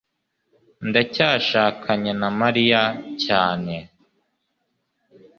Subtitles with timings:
[0.89, 2.81] ndacyashakanye na mariya
[3.23, 3.75] cyane